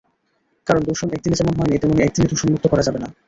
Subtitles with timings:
[0.67, 3.07] কারণ, দূষণ একদিনে যেমন হয়নি, তেমনি একদিনে দূষণমুক্ত করা যাবে না।